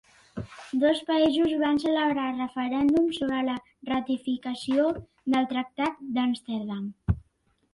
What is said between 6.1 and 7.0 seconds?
d'Amsterdam.